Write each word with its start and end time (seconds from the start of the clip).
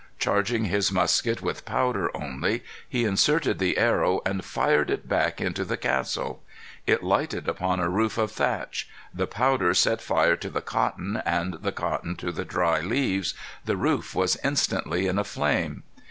Charging 0.17 0.65
his 0.65 0.91
musket 0.91 1.43
with 1.43 1.63
powder 1.63 2.09
only, 2.17 2.63
he 2.89 3.05
inserted 3.05 3.59
the 3.59 3.77
arrow 3.77 4.19
and 4.25 4.43
fired 4.43 4.89
it 4.89 5.07
back 5.07 5.39
into 5.39 5.63
the 5.63 5.77
castle. 5.77 6.41
It 6.87 7.03
lighted 7.03 7.47
upon 7.47 7.79
a 7.79 7.87
roof 7.87 8.17
of 8.17 8.31
thatch. 8.31 8.89
The 9.13 9.27
powder 9.27 9.75
set 9.75 10.01
fire 10.01 10.35
to 10.37 10.49
the 10.49 10.59
cotton, 10.59 11.21
and 11.23 11.53
the 11.61 11.71
cotton 11.71 12.15
to 12.15 12.31
the 12.31 12.43
dry 12.45 12.79
leaves. 12.79 13.35
The 13.65 13.77
roof 13.77 14.15
was 14.15 14.37
instantly 14.43 15.05
in 15.05 15.19
a 15.19 15.23
flame. 15.23 15.83